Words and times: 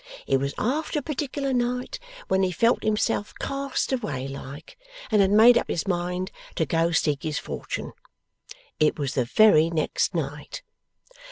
It 0.25 0.37
was 0.37 0.55
after 0.57 0.97
a 0.97 1.03
particular 1.03 1.53
night, 1.53 1.99
when 2.27 2.41
he 2.41 2.51
felt 2.51 2.81
himself 2.81 3.35
cast 3.39 3.93
away 3.93 4.27
like, 4.27 4.75
and 5.11 5.21
had 5.21 5.29
made 5.29 5.59
up 5.59 5.67
his 5.67 5.87
mind 5.87 6.31
to 6.55 6.65
go 6.65 6.89
seek 6.89 7.21
his 7.21 7.37
fortune. 7.37 7.93
It 8.79 8.97
was 8.97 9.13
the 9.13 9.25
very 9.25 9.69
next 9.69 10.15
night. 10.15 10.63